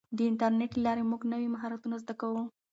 د 0.17 0.19
انټرنیټ 0.29 0.71
له 0.75 0.83
لارې 0.85 1.03
موږ 1.11 1.21
نوي 1.31 1.47
مهارتونه 1.55 1.95
زده 2.03 2.13
کوو. 2.21 2.41